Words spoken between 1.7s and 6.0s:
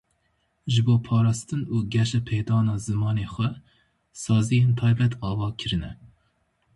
û geşepêdana zimanê xwe saziyên taybet ava kirine.